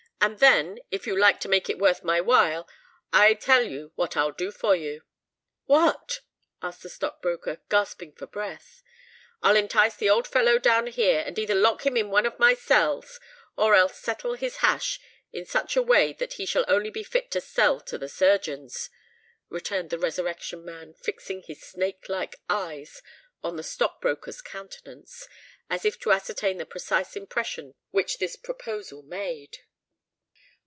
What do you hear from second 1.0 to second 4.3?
you like to make it worth my while—I tell you what